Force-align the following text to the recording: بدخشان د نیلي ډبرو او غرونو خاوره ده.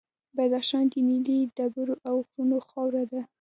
بدخشان 0.35 0.85
د 0.91 0.95
نیلي 1.09 1.39
ډبرو 1.55 1.95
او 2.09 2.15
غرونو 2.27 2.57
خاوره 2.67 3.03
ده. 3.11 3.21